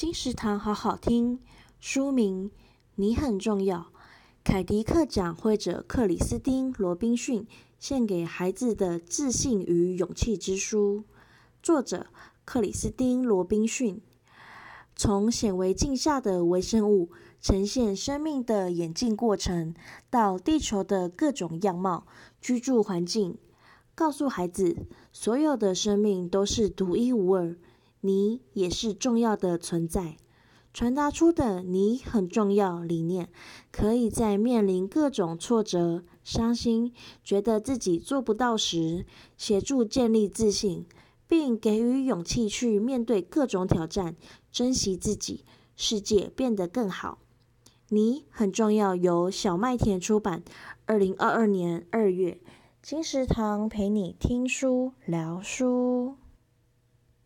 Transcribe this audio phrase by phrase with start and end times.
[0.00, 1.40] 金石堂好好听，
[1.78, 2.48] 书名
[2.94, 3.80] 《你很重要》，
[4.42, 7.46] 凯迪克奖绘者克里斯汀·罗宾逊
[7.78, 11.04] 献给孩子的自信与勇气之书，
[11.62, 12.06] 作者
[12.46, 14.00] 克里斯汀·罗宾逊。
[14.96, 19.74] 从显微镜下的微生物呈现生命的演进过程，
[20.08, 22.06] 到地球的各种样貌、
[22.40, 23.36] 居住环境，
[23.94, 24.78] 告诉孩子，
[25.12, 27.54] 所有的生命都是独一无二。
[28.00, 30.16] 你也是重要的存在，
[30.72, 33.28] 传达出的“你很重要”理念，
[33.70, 39.04] 可以在面临各种挫折、伤心、觉得自己做不到时，
[39.36, 40.86] 协助建立自信，
[41.26, 44.16] 并给予勇气去面对各种挑战，
[44.50, 45.44] 珍惜自己，
[45.76, 47.18] 世界变得更好。
[47.88, 50.44] 你很重要，由小麦田出版，
[50.86, 52.40] 二零二二年二月，
[52.80, 56.19] 金石堂陪你听书聊书。